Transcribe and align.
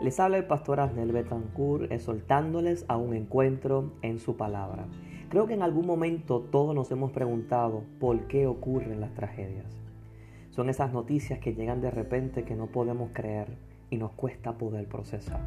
Les 0.00 0.20
habla 0.20 0.36
el 0.36 0.44
pastor 0.44 0.78
Asnel 0.78 1.10
Betancourt 1.10 1.90
exhortándoles 1.90 2.84
a 2.86 2.96
un 2.96 3.14
encuentro 3.14 3.94
en 4.02 4.20
su 4.20 4.36
palabra. 4.36 4.86
Creo 5.28 5.48
que 5.48 5.54
en 5.54 5.62
algún 5.62 5.86
momento 5.86 6.40
todos 6.52 6.72
nos 6.72 6.92
hemos 6.92 7.10
preguntado 7.10 7.82
por 7.98 8.28
qué 8.28 8.46
ocurren 8.46 9.00
las 9.00 9.12
tragedias. 9.14 9.66
Son 10.50 10.68
esas 10.68 10.92
noticias 10.92 11.40
que 11.40 11.52
llegan 11.52 11.80
de 11.80 11.90
repente 11.90 12.44
que 12.44 12.54
no 12.54 12.66
podemos 12.66 13.10
creer 13.12 13.48
y 13.90 13.96
nos 13.96 14.12
cuesta 14.12 14.52
poder 14.52 14.86
procesar. 14.86 15.40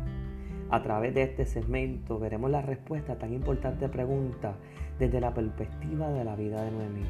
A 0.70 0.84
través 0.84 1.16
de 1.16 1.24
este 1.24 1.46
segmento 1.46 2.20
veremos 2.20 2.52
la 2.52 2.62
respuesta 2.62 3.14
a 3.14 3.20
tan 3.20 3.34
importante 3.34 3.88
pregunta 3.88 4.56
desde 5.00 5.22
la 5.22 5.34
perspectiva 5.34 6.10
de 6.10 6.26
la 6.26 6.36
vida 6.36 6.62
de 6.62 6.72
Noemí. 6.72 7.06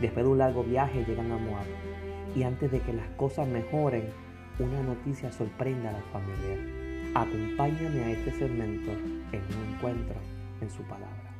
Después 0.00 0.24
de 0.24 0.30
un 0.30 0.38
largo 0.38 0.62
viaje 0.62 1.04
llegan 1.04 1.32
a 1.32 1.38
Moab 1.38 1.66
y 2.36 2.44
antes 2.44 2.70
de 2.70 2.78
que 2.80 2.92
las 2.92 3.08
cosas 3.16 3.48
mejoren, 3.48 4.04
una 4.58 4.82
noticia 4.82 5.32
sorprende 5.32 5.88
a 5.88 5.92
la 5.92 6.02
familia. 6.12 6.58
Acompáñame 7.14 8.04
a 8.04 8.10
este 8.10 8.32
segmento 8.32 8.90
en 8.90 9.42
un 9.56 9.74
encuentro 9.74 10.16
en 10.60 10.70
su 10.70 10.82
palabra. 10.84 11.32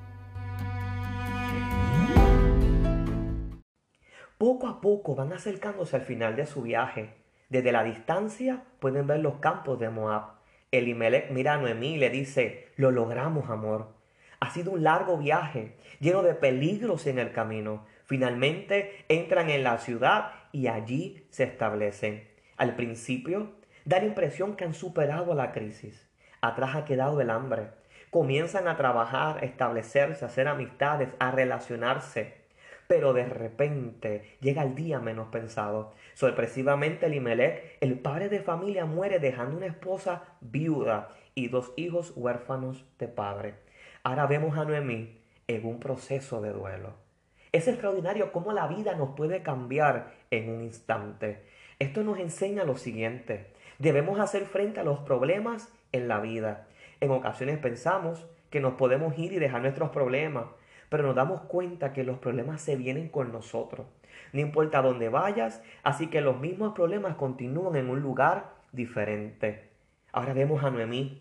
Poco 4.38 4.66
a 4.66 4.80
poco 4.80 5.14
van 5.14 5.32
acercándose 5.32 5.96
al 5.96 6.02
final 6.02 6.36
de 6.36 6.46
su 6.46 6.62
viaje. 6.62 7.14
Desde 7.48 7.70
la 7.70 7.84
distancia 7.84 8.64
pueden 8.80 9.06
ver 9.06 9.20
los 9.20 9.36
campos 9.36 9.78
de 9.78 9.90
Moab. 9.90 10.40
Elimelech 10.72 11.30
mira 11.30 11.54
a 11.54 11.58
Noemí 11.58 11.94
y 11.94 11.98
le 11.98 12.10
dice, 12.10 12.68
lo 12.76 12.90
logramos, 12.90 13.50
amor. 13.50 13.94
Ha 14.40 14.50
sido 14.50 14.72
un 14.72 14.82
largo 14.82 15.18
viaje, 15.18 15.76
lleno 16.00 16.22
de 16.22 16.34
peligros 16.34 17.06
en 17.06 17.18
el 17.18 17.30
camino. 17.32 17.86
Finalmente 18.04 19.04
entran 19.08 19.50
en 19.50 19.62
la 19.62 19.78
ciudad 19.78 20.32
y 20.50 20.66
allí 20.66 21.24
se 21.30 21.44
establecen. 21.44 22.31
Al 22.56 22.77
principio 22.77 23.53
da 23.84 23.98
la 23.98 24.06
impresión 24.06 24.56
que 24.56 24.64
han 24.64 24.75
superado 24.75 25.34
la 25.34 25.53
crisis. 25.53 26.08
Atrás 26.41 26.77
ha 26.77 26.84
quedado 26.84 27.20
el 27.20 27.31
hambre. 27.31 27.69
Comienzan 28.11 28.69
a 28.69 28.77
trabajar, 28.77 29.39
a 29.39 29.47
establecerse, 29.47 30.25
a 30.25 30.28
hacer 30.28 30.48
amistades, 30.48 31.09
a 31.19 31.31
relacionarse. 31.31 32.34
Pero 32.89 33.12
de 33.12 33.25
repente 33.25 34.36
llega 34.41 34.62
el 34.62 34.75
día 34.75 34.98
menos 34.98 35.28
pensado. 35.28 35.94
Sorpresivamente 36.14 37.06
Elimelech, 37.06 37.78
el 37.81 37.98
padre 37.98 38.28
de 38.28 38.41
familia, 38.41 38.84
muere 38.84 39.19
dejando 39.19 39.56
una 39.56 39.66
esposa 39.66 40.25
viuda 40.41 41.09
y 41.34 41.48
dos 41.48 41.72
hijos 41.77 42.12
huérfanos 42.16 42.84
de 42.98 43.09
padre. 43.09 43.55
Ahora 44.03 44.27
vemos 44.27 44.59
a 44.59 44.64
Noemí 44.64 45.22
en 45.47 45.64
un 45.64 45.81
proceso 45.81 46.41
de 46.42 46.53
duelo. 46.53 46.94
Es 47.53 47.69
extraordinario 47.69 48.33
cómo 48.33 48.53
la 48.53 48.66
vida 48.66 48.94
nos 48.94 49.11
puede 49.14 49.42
cambiar 49.42 50.12
en 50.31 50.50
un 50.50 50.62
instante. 50.62 51.44
Esto 51.83 52.05
nos 52.05 52.20
enseña 52.20 52.62
lo 52.62 52.77
siguiente. 52.77 53.48
Debemos 53.80 54.20
hacer 54.20 54.44
frente 54.44 54.78
a 54.78 54.84
los 54.84 55.00
problemas 55.00 55.69
en 55.91 56.06
la 56.06 56.20
vida. 56.20 56.69
En 57.00 57.11
ocasiones 57.11 57.58
pensamos 57.58 58.25
que 58.50 58.61
nos 58.61 58.75
podemos 58.75 59.19
ir 59.19 59.33
y 59.33 59.41
dejar 59.41 59.62
nuestros 59.62 59.91
problemas, 59.91 60.44
pero 60.88 61.03
nos 61.03 61.16
damos 61.16 61.41
cuenta 61.41 61.92
que 61.92 62.05
los 62.05 62.20
problemas 62.20 62.62
se 62.62 62.77
vienen 62.77 63.08
con 63.08 63.33
nosotros. 63.33 63.88
No 64.33 64.38
importa 64.38 64.80
dónde 64.80 65.08
vayas, 65.08 65.60
así 65.83 66.06
que 66.06 66.20
los 66.20 66.38
mismos 66.38 66.72
problemas 66.72 67.16
continúan 67.16 67.75
en 67.75 67.91
un 67.91 67.98
lugar 67.98 68.53
diferente. 68.70 69.70
Ahora 70.12 70.34
vemos 70.34 70.62
a 70.62 70.70
Noemí 70.70 71.20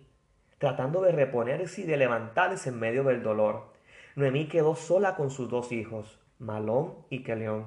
tratando 0.60 1.02
de 1.02 1.12
reponerse 1.12 1.82
y 1.82 1.86
de 1.86 1.98
levantarse 1.98 2.70
en 2.70 2.80
medio 2.80 3.04
del 3.04 3.24
dolor. 3.24 3.74
Noemí 4.16 4.48
quedó 4.48 4.76
sola 4.76 5.16
con 5.16 5.32
sus 5.32 5.50
dos 5.50 5.72
hijos, 5.72 6.20
Malón 6.38 6.98
y 7.10 7.24
Keleón, 7.24 7.66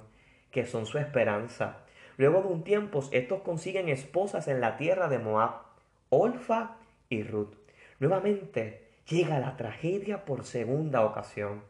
que 0.53 0.65
son 0.65 0.87
su 0.87 0.98
esperanza. 0.98 1.81
Luego 2.17 2.43
de 2.43 2.48
un 2.48 2.65
tiempo, 2.65 3.03
estos 3.11 3.43
consiguen 3.43 3.89
esposas 3.89 4.48
en 4.48 4.61
la 4.61 4.77
tierra 4.77 5.09
de 5.09 5.19
Moab, 5.19 5.62
Olfa 6.11 6.77
y 7.09 7.23
Ruth. 7.23 7.55
Nuevamente 7.99 8.83
llega 9.09 9.38
la 9.41 9.56
tragedia 9.56 10.25
por 10.25 10.44
segunda 10.44 11.05
ocasión. 11.05 11.62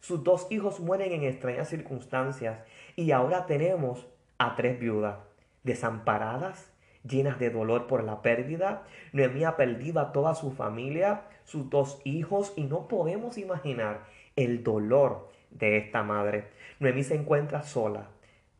Sus 0.00 0.24
dos 0.24 0.46
hijos 0.50 0.80
mueren 0.80 1.12
en 1.12 1.24
extrañas 1.24 1.68
circunstancias 1.68 2.60
y 2.96 3.10
ahora 3.10 3.46
tenemos 3.46 4.06
a 4.38 4.56
tres 4.56 4.78
viudas, 4.78 5.18
desamparadas, 5.62 6.70
llenas 7.04 7.38
de 7.38 7.50
dolor 7.50 7.86
por 7.86 8.04
la 8.04 8.22
pérdida. 8.22 8.84
Noemí 9.12 9.44
ha 9.44 9.56
perdido 9.56 10.00
a 10.00 10.12
toda 10.12 10.34
su 10.34 10.52
familia, 10.52 11.22
sus 11.44 11.68
dos 11.70 12.00
hijos, 12.04 12.52
y 12.56 12.64
no 12.64 12.88
podemos 12.88 13.38
imaginar 13.38 14.04
el 14.36 14.62
dolor 14.62 15.28
de 15.50 15.76
esta 15.76 16.02
madre. 16.02 16.48
Noemí 16.78 17.02
se 17.02 17.16
encuentra 17.16 17.62
sola, 17.62 18.08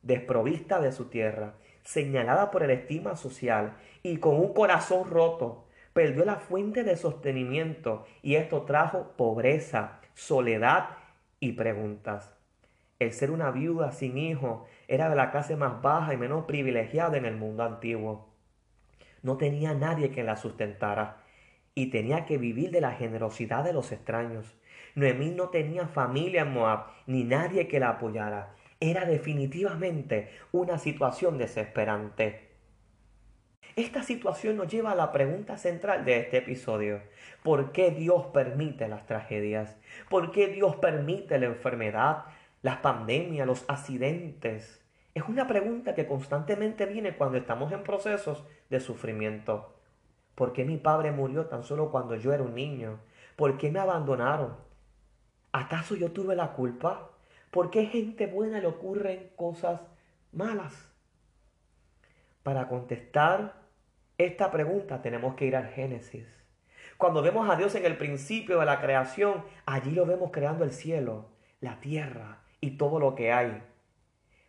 desprovista 0.02 0.80
de 0.80 0.92
su 0.92 1.06
tierra, 1.06 1.54
señalada 1.82 2.50
por 2.50 2.62
el 2.62 2.70
estima 2.70 3.16
social 3.16 3.76
y 4.02 4.18
con 4.18 4.36
un 4.36 4.52
corazón 4.52 5.08
roto. 5.08 5.66
Perdió 5.92 6.24
la 6.24 6.36
fuente 6.36 6.84
de 6.84 6.96
sostenimiento 6.96 8.06
y 8.22 8.36
esto 8.36 8.62
trajo 8.62 9.12
pobreza, 9.16 10.00
soledad 10.14 10.90
y 11.40 11.52
preguntas. 11.52 12.34
El 12.98 13.12
ser 13.12 13.30
una 13.30 13.50
viuda 13.50 13.92
sin 13.92 14.18
hijo 14.18 14.66
era 14.86 15.08
de 15.08 15.16
la 15.16 15.30
clase 15.30 15.56
más 15.56 15.82
baja 15.82 16.14
y 16.14 16.16
menos 16.16 16.44
privilegiada 16.44 17.16
en 17.16 17.24
el 17.24 17.36
mundo 17.36 17.64
antiguo 17.64 18.30
no 19.22 19.36
tenía 19.36 19.74
nadie 19.74 20.10
que 20.10 20.24
la 20.24 20.36
sustentara 20.36 21.18
y 21.74 21.90
tenía 21.90 22.24
que 22.24 22.38
vivir 22.38 22.70
de 22.70 22.80
la 22.80 22.92
generosidad 22.92 23.64
de 23.64 23.72
los 23.72 23.92
extraños. 23.92 24.56
Noemí 24.94 25.30
no 25.30 25.48
tenía 25.48 25.86
familia 25.86 26.42
en 26.42 26.52
Moab 26.52 26.86
ni 27.06 27.24
nadie 27.24 27.68
que 27.68 27.80
la 27.80 27.90
apoyara. 27.90 28.54
Era 28.82 29.04
definitivamente 29.04 30.30
una 30.52 30.78
situación 30.78 31.36
desesperante. 31.36 32.48
Esta 33.76 34.02
situación 34.02 34.56
nos 34.56 34.68
lleva 34.68 34.92
a 34.92 34.94
la 34.94 35.12
pregunta 35.12 35.58
central 35.58 36.06
de 36.06 36.20
este 36.20 36.38
episodio. 36.38 37.02
¿Por 37.42 37.72
qué 37.72 37.90
Dios 37.90 38.28
permite 38.28 38.88
las 38.88 39.04
tragedias? 39.04 39.76
¿Por 40.08 40.32
qué 40.32 40.48
Dios 40.48 40.76
permite 40.76 41.38
la 41.38 41.44
enfermedad, 41.44 42.24
las 42.62 42.78
pandemias, 42.78 43.46
los 43.46 43.66
accidentes? 43.68 44.82
Es 45.14 45.24
una 45.28 45.46
pregunta 45.46 45.94
que 45.94 46.06
constantemente 46.06 46.86
viene 46.86 47.14
cuando 47.16 47.36
estamos 47.36 47.72
en 47.72 47.82
procesos 47.82 48.44
de 48.70 48.80
sufrimiento. 48.80 49.74
¿Por 50.34 50.54
qué 50.54 50.64
mi 50.64 50.78
padre 50.78 51.12
murió 51.12 51.44
tan 51.46 51.64
solo 51.64 51.90
cuando 51.90 52.16
yo 52.16 52.32
era 52.32 52.42
un 52.42 52.54
niño? 52.54 52.98
¿Por 53.36 53.58
qué 53.58 53.70
me 53.70 53.78
abandonaron? 53.78 54.56
¿Acaso 55.52 55.96
yo 55.96 56.12
tuve 56.12 56.34
la 56.34 56.52
culpa? 56.52 57.10
¿Por 57.50 57.70
qué 57.70 57.86
gente 57.86 58.26
buena 58.26 58.60
le 58.60 58.66
ocurren 58.66 59.30
cosas 59.36 59.80
malas? 60.32 60.88
Para 62.42 62.68
contestar 62.68 63.60
esta 64.18 64.50
pregunta 64.50 65.02
tenemos 65.02 65.34
que 65.34 65.46
ir 65.46 65.56
al 65.56 65.68
Génesis. 65.68 66.26
Cuando 66.96 67.22
vemos 67.22 67.48
a 67.48 67.56
Dios 67.56 67.74
en 67.74 67.86
el 67.86 67.96
principio 67.96 68.60
de 68.60 68.66
la 68.66 68.80
creación, 68.80 69.44
allí 69.66 69.92
lo 69.92 70.06
vemos 70.06 70.30
creando 70.30 70.64
el 70.64 70.72
cielo, 70.72 71.30
la 71.60 71.80
tierra 71.80 72.42
y 72.60 72.72
todo 72.72 73.00
lo 73.00 73.14
que 73.14 73.32
hay. 73.32 73.62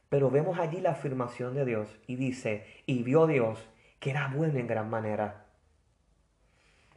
Pero 0.10 0.30
vemos 0.30 0.60
allí 0.60 0.82
la 0.82 0.92
afirmación 0.92 1.56
de 1.56 1.64
Dios 1.66 1.98
y 2.06 2.18
dice, 2.18 2.68
y 2.86 3.04
vio 3.04 3.28
Dios 3.28 3.70
que 4.00 4.10
era 4.10 4.28
bueno 4.28 4.60
en 4.60 4.68
gran 4.68 4.90
manera. 4.90 5.46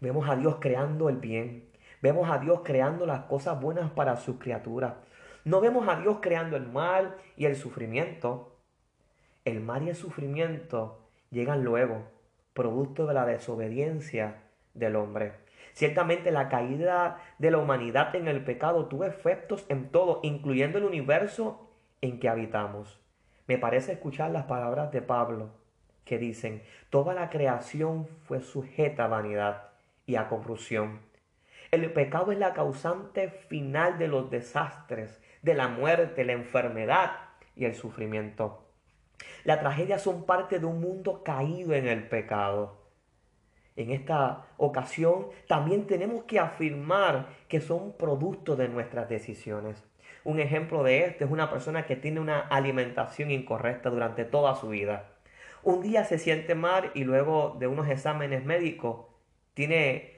Vemos 0.01 0.29
a 0.29 0.37
Dios 0.37 0.57
creando 0.61 1.09
el 1.09 1.19
bien. 1.19 1.71
Vemos 2.03 2.29
a 2.29 2.39
Dios 2.39 2.63
creando 2.65 3.07
las 3.07 3.21
cosas 3.27 3.61
buenas 3.61 3.91
para 3.93 4.17
sus 4.17 4.39
criaturas. 4.39 4.95
No 5.45 5.61
vemos 5.61 5.87
a 5.89 5.97
Dios 5.97 6.19
creando 6.23 6.57
el 6.57 6.67
mal 6.67 7.17
y 7.37 7.45
el 7.45 7.55
sufrimiento. 7.55 8.57
El 9.45 9.61
mal 9.61 9.83
y 9.83 9.91
el 9.91 9.95
sufrimiento 9.95 11.03
llegan 11.31 11.65
luego, 11.65 12.05
producto 12.55 13.07
de 13.07 13.13
la 13.13 13.27
desobediencia 13.27 14.43
del 14.73 14.97
hombre. 14.97 15.33
Ciertamente 15.75 16.31
la 16.31 16.49
caída 16.49 17.19
de 17.39 17.51
la 17.51 17.59
humanidad 17.59 18.15
en 18.15 18.27
el 18.27 18.43
pecado 18.43 18.87
tuvo 18.87 19.05
efectos 19.05 19.67
en 19.69 19.91
todo, 19.91 20.21
incluyendo 20.23 20.79
el 20.79 20.85
universo 20.85 21.69
en 22.01 22.21
que 22.21 22.31
habitamos. 22.31 22.99
Me 23.47 23.59
parece 23.59 23.93
escuchar 23.93 24.31
las 24.31 24.45
palabras 24.45 24.93
de 24.93 25.03
Pablo 25.03 25.51
que 26.07 26.17
dicen, 26.17 26.63
toda 26.89 27.13
la 27.13 27.29
creación 27.29 28.07
fue 28.25 28.41
sujeta 28.41 29.05
a 29.05 29.09
vanidad 29.09 29.73
y 30.07 30.17
a 30.17 30.29
corrupción. 30.29 31.01
El 31.71 31.93
pecado 31.93 32.31
es 32.31 32.39
la 32.39 32.53
causante 32.53 33.29
final 33.29 33.99
de 33.99 34.07
los 34.07 34.31
desastres, 34.31 35.21
de 35.45 35.55
la 35.55 35.69
muerte, 35.69 36.25
la 36.25 36.33
enfermedad 36.33 37.13
y 37.55 37.67
el 37.67 37.75
sufrimiento. 37.75 38.65
Las 39.45 39.61
tragedias 39.61 40.01
son 40.01 40.25
parte 40.25 40.59
de 40.59 40.65
un 40.65 40.81
mundo 40.81 41.23
caído 41.23 41.75
en 41.75 41.87
el 41.87 42.09
pecado. 42.09 42.83
En 43.77 43.91
esta 43.91 44.47
ocasión 44.57 45.27
también 45.47 45.87
tenemos 45.87 46.25
que 46.25 46.39
afirmar 46.39 47.29
que 47.47 47.61
son 47.61 47.93
producto 47.93 48.57
de 48.57 48.69
nuestras 48.69 49.09
decisiones. 49.11 49.85
Un 50.25 50.41
ejemplo 50.41 50.83
de 50.83 51.05
esto 51.05 51.27
es 51.27 51.31
una 51.31 51.51
persona 51.51 51.85
que 51.85 51.97
tiene 51.97 52.21
una 52.21 52.41
alimentación 52.41 53.31
incorrecta 53.31 53.91
durante 53.91 54.25
toda 54.25 54.55
su 54.55 54.71
vida. 54.71 55.11
Un 55.63 55.83
día 55.83 56.05
se 56.05 56.19
siente 56.19 56.55
mal 56.55 56.91
y 56.95 57.05
luego 57.05 57.57
de 57.59 57.67
unos 57.67 57.89
exámenes 57.89 58.45
médicos 58.47 59.07
tiene 59.53 60.13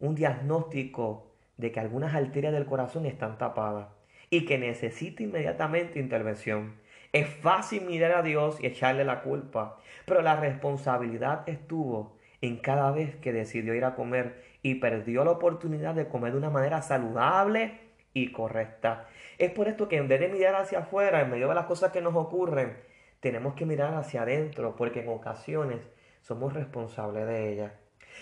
un 0.00 0.16
diagnóstico 0.16 1.30
de 1.56 1.70
que 1.70 1.78
algunas 1.78 2.14
arterias 2.16 2.52
del 2.52 2.66
corazón 2.66 3.06
están 3.06 3.38
tapadas 3.38 4.01
y 4.32 4.46
que 4.46 4.56
necesita 4.56 5.22
inmediatamente 5.22 5.98
intervención. 5.98 6.76
Es 7.12 7.28
fácil 7.28 7.82
mirar 7.82 8.12
a 8.12 8.22
Dios 8.22 8.56
y 8.62 8.66
echarle 8.66 9.04
la 9.04 9.20
culpa, 9.20 9.76
pero 10.06 10.22
la 10.22 10.36
responsabilidad 10.36 11.46
estuvo 11.46 12.16
en 12.40 12.56
cada 12.56 12.90
vez 12.92 13.14
que 13.16 13.34
decidió 13.34 13.74
ir 13.74 13.84
a 13.84 13.94
comer 13.94 14.42
y 14.62 14.76
perdió 14.76 15.22
la 15.22 15.32
oportunidad 15.32 15.94
de 15.94 16.08
comer 16.08 16.32
de 16.32 16.38
una 16.38 16.48
manera 16.48 16.80
saludable 16.80 17.78
y 18.14 18.32
correcta. 18.32 19.06
Es 19.36 19.50
por 19.50 19.68
esto 19.68 19.86
que 19.86 19.98
en 19.98 20.08
vez 20.08 20.20
de 20.20 20.28
mirar 20.28 20.54
hacia 20.54 20.78
afuera, 20.78 21.20
en 21.20 21.30
medio 21.30 21.48
de 21.48 21.54
las 21.54 21.66
cosas 21.66 21.92
que 21.92 22.00
nos 22.00 22.16
ocurren, 22.16 22.78
tenemos 23.20 23.52
que 23.52 23.66
mirar 23.66 23.92
hacia 23.92 24.22
adentro, 24.22 24.76
porque 24.76 25.00
en 25.00 25.10
ocasiones 25.10 25.80
somos 26.22 26.54
responsables 26.54 27.26
de 27.26 27.52
ellas. 27.52 27.72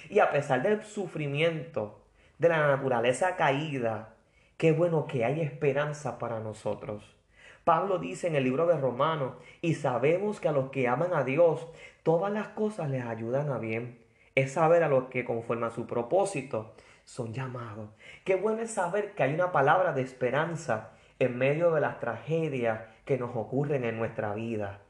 Y 0.08 0.18
a 0.18 0.32
pesar 0.32 0.60
del 0.62 0.82
sufrimiento, 0.82 2.02
de 2.40 2.48
la 2.48 2.66
naturaleza 2.66 3.36
caída, 3.36 4.16
qué 4.60 4.72
bueno 4.72 5.06
que 5.06 5.24
hay 5.24 5.40
esperanza 5.40 6.18
para 6.18 6.38
nosotros. 6.38 7.16
Pablo 7.64 7.98
dice 7.98 8.26
en 8.26 8.34
el 8.34 8.44
libro 8.44 8.66
de 8.66 8.76
Romanos, 8.76 9.32
y 9.62 9.72
sabemos 9.72 10.38
que 10.38 10.48
a 10.48 10.52
los 10.52 10.68
que 10.68 10.86
aman 10.86 11.14
a 11.14 11.24
Dios, 11.24 11.66
todas 12.02 12.30
las 12.30 12.48
cosas 12.48 12.90
les 12.90 13.02
ayudan 13.02 13.48
a 13.50 13.56
bien. 13.56 14.04
Es 14.34 14.52
saber 14.52 14.82
a 14.82 14.90
los 14.90 15.04
que 15.04 15.24
conforme 15.24 15.64
a 15.64 15.70
su 15.70 15.86
propósito 15.86 16.74
son 17.06 17.32
llamados. 17.32 17.88
Qué 18.22 18.34
bueno 18.34 18.60
es 18.60 18.72
saber 18.72 19.14
que 19.14 19.22
hay 19.22 19.32
una 19.32 19.50
palabra 19.50 19.94
de 19.94 20.02
esperanza 20.02 20.90
en 21.18 21.38
medio 21.38 21.72
de 21.72 21.80
las 21.80 21.98
tragedias 21.98 22.82
que 23.06 23.16
nos 23.16 23.34
ocurren 23.34 23.82
en 23.84 23.96
nuestra 23.96 24.34
vida. 24.34 24.82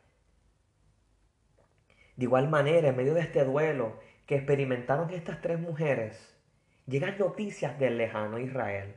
De 2.16 2.24
igual 2.24 2.48
manera, 2.48 2.88
en 2.88 2.96
medio 2.96 3.14
de 3.14 3.20
este 3.20 3.44
duelo 3.44 4.00
que 4.26 4.34
experimentaron 4.34 5.10
estas 5.10 5.40
tres 5.40 5.60
mujeres, 5.60 6.36
llegan 6.88 7.18
noticias 7.18 7.78
del 7.78 7.98
lejano 7.98 8.40
Israel. 8.40 8.96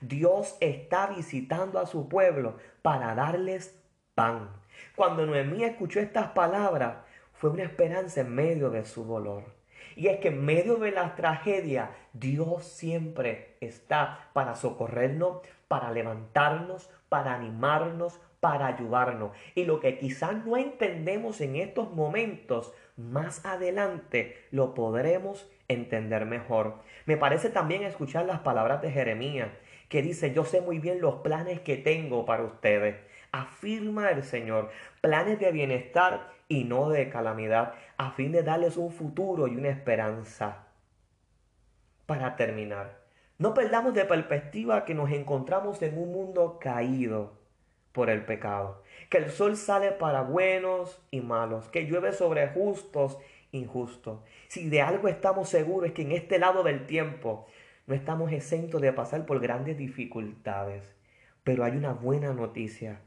Dios 0.00 0.56
está 0.60 1.06
visitando 1.08 1.78
a 1.78 1.86
su 1.86 2.08
pueblo 2.08 2.56
para 2.82 3.14
darles 3.14 3.80
pan. 4.14 4.50
Cuando 4.96 5.26
Noemí 5.26 5.64
escuchó 5.64 6.00
estas 6.00 6.28
palabras, 6.28 6.96
fue 7.32 7.50
una 7.50 7.64
esperanza 7.64 8.20
en 8.20 8.34
medio 8.34 8.70
de 8.70 8.84
su 8.84 9.04
dolor. 9.04 9.44
Y 9.96 10.08
es 10.08 10.18
que 10.18 10.28
en 10.28 10.44
medio 10.44 10.76
de 10.76 10.90
la 10.90 11.14
tragedia, 11.14 11.90
Dios 12.12 12.64
siempre 12.64 13.56
está 13.60 14.30
para 14.32 14.54
socorrernos, 14.54 15.38
para 15.68 15.90
levantarnos, 15.90 16.90
para 17.08 17.34
animarnos, 17.34 18.20
para 18.40 18.66
ayudarnos. 18.66 19.30
Y 19.54 19.64
lo 19.64 19.80
que 19.80 19.98
quizás 19.98 20.44
no 20.44 20.56
entendemos 20.56 21.40
en 21.40 21.56
estos 21.56 21.92
momentos, 21.92 22.72
más 22.96 23.44
adelante 23.44 24.36
lo 24.50 24.74
podremos 24.74 25.50
entender 25.68 26.26
mejor. 26.26 26.80
Me 27.06 27.16
parece 27.16 27.50
también 27.50 27.82
escuchar 27.82 28.26
las 28.26 28.40
palabras 28.40 28.82
de 28.82 28.90
Jeremías, 28.90 29.48
que 29.88 30.02
dice, 30.02 30.32
yo 30.32 30.44
sé 30.44 30.60
muy 30.60 30.78
bien 30.78 31.00
los 31.00 31.16
planes 31.16 31.60
que 31.60 31.76
tengo 31.76 32.24
para 32.24 32.44
ustedes. 32.44 32.96
Afirma 33.32 34.10
el 34.10 34.22
Señor, 34.22 34.70
planes 35.00 35.38
de 35.38 35.52
bienestar 35.52 36.32
y 36.48 36.64
no 36.64 36.88
de 36.88 37.08
calamidad, 37.08 37.74
a 37.96 38.10
fin 38.12 38.32
de 38.32 38.42
darles 38.42 38.76
un 38.76 38.90
futuro 38.90 39.48
y 39.48 39.56
una 39.56 39.70
esperanza. 39.70 40.66
Para 42.06 42.36
terminar, 42.36 43.00
no 43.38 43.54
perdamos 43.54 43.94
de 43.94 44.04
perspectiva 44.04 44.84
que 44.84 44.94
nos 44.94 45.10
encontramos 45.10 45.82
en 45.82 45.98
un 45.98 46.12
mundo 46.12 46.58
caído 46.60 47.32
por 47.92 48.10
el 48.10 48.24
pecado, 48.24 48.82
que 49.08 49.18
el 49.18 49.30
sol 49.30 49.56
sale 49.56 49.92
para 49.92 50.22
buenos 50.22 51.00
y 51.10 51.20
malos, 51.20 51.68
que 51.68 51.86
llueve 51.86 52.12
sobre 52.12 52.48
justos 52.48 53.18
injustos. 53.52 54.20
Si 54.48 54.68
de 54.68 54.82
algo 54.82 55.08
estamos 55.08 55.48
seguros 55.48 55.88
es 55.88 55.94
que 55.94 56.02
en 56.02 56.12
este 56.12 56.38
lado 56.38 56.62
del 56.62 56.86
tiempo 56.86 57.46
no 57.86 57.94
estamos 57.94 58.32
exentos 58.32 58.80
de 58.80 58.92
pasar 58.92 59.26
por 59.26 59.40
grandes 59.40 59.76
dificultades, 59.76 60.94
pero 61.42 61.64
hay 61.64 61.76
una 61.76 61.92
buena 61.92 62.32
noticia, 62.32 63.00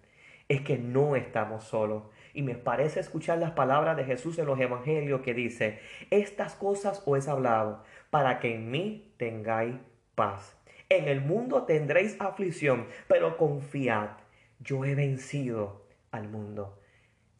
es 0.50 0.62
que 0.62 0.78
no 0.78 1.16
estamos 1.16 1.64
solos. 1.64 2.04
Y 2.34 2.44
me 2.44 2.54
parece 2.54 3.00
escuchar 3.00 3.40
las 3.40 3.52
palabras 3.52 3.98
de 3.98 4.06
Jesús 4.06 4.38
en 4.38 4.46
los 4.46 4.60
evangelios 4.60 5.22
que 5.22 5.34
dice, 5.34 5.80
estas 6.12 6.54
cosas 6.54 7.02
os 7.08 7.28
he 7.28 7.32
hablado 7.32 7.84
para 8.12 8.40
que 8.40 8.54
en 8.54 8.70
mí 8.70 9.12
tengáis 9.18 9.76
paz. 10.14 10.56
En 10.90 11.08
el 11.08 11.22
mundo 11.22 11.64
tendréis 11.64 12.16
aflicción, 12.20 12.86
pero 13.08 13.38
confiad, 13.38 14.12
yo 14.60 14.86
he 14.86 14.94
vencido 14.94 15.88
al 16.12 16.30
mundo. 16.30 16.80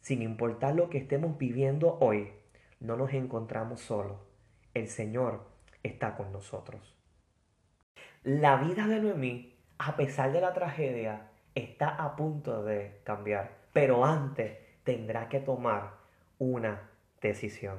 Sin 0.00 0.22
importar 0.22 0.74
lo 0.74 0.90
que 0.90 0.98
estemos 0.98 1.38
viviendo 1.38 1.98
hoy, 2.00 2.32
no 2.80 2.96
nos 2.96 3.14
encontramos 3.14 3.80
solos. 3.80 4.18
El 4.74 4.88
Señor 4.88 5.46
está 5.82 6.16
con 6.16 6.32
nosotros. 6.32 6.97
La 8.24 8.56
vida 8.56 8.86
de 8.88 9.00
Noemí, 9.00 9.54
a 9.78 9.96
pesar 9.96 10.32
de 10.32 10.40
la 10.40 10.52
tragedia, 10.52 11.28
está 11.54 11.88
a 11.88 12.16
punto 12.16 12.64
de 12.64 13.00
cambiar, 13.04 13.52
pero 13.72 14.04
antes 14.04 14.58
tendrá 14.82 15.28
que 15.28 15.38
tomar 15.38 15.92
una 16.38 16.90
decisión. 17.22 17.78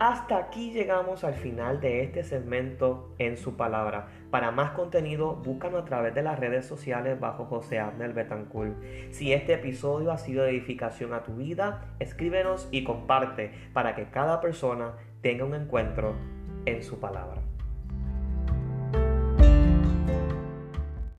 Hasta 0.00 0.38
aquí 0.38 0.72
llegamos 0.72 1.24
al 1.24 1.34
final 1.34 1.78
de 1.82 2.02
este 2.02 2.24
segmento 2.24 3.14
en 3.18 3.36
su 3.36 3.58
palabra. 3.58 4.08
Para 4.30 4.50
más 4.50 4.70
contenido, 4.70 5.34
búscanos 5.34 5.82
a 5.82 5.84
través 5.84 6.14
de 6.14 6.22
las 6.22 6.38
redes 6.38 6.64
sociales 6.64 7.20
bajo 7.20 7.44
José 7.44 7.80
Abner 7.80 8.14
Betancourt. 8.14 8.82
Si 9.10 9.34
este 9.34 9.52
episodio 9.52 10.10
ha 10.10 10.16
sido 10.16 10.44
de 10.44 10.52
edificación 10.52 11.12
a 11.12 11.22
tu 11.22 11.34
vida, 11.34 11.84
escríbenos 11.98 12.66
y 12.70 12.82
comparte 12.82 13.52
para 13.74 13.94
que 13.94 14.06
cada 14.06 14.40
persona 14.40 14.94
tenga 15.20 15.44
un 15.44 15.54
encuentro 15.54 16.14
en 16.64 16.82
su 16.82 16.98
palabra. 16.98 17.49